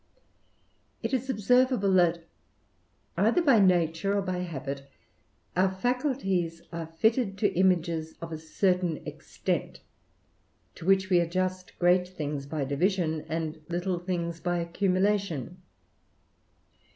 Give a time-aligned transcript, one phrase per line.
[1.03, 2.23] It is observable that,
[3.17, 4.89] either by nature or by habit,
[5.55, 9.81] our faculties are fitted to images of a certain extent,
[10.73, 15.61] to which we adjust great things by division, and little things by accumula tion.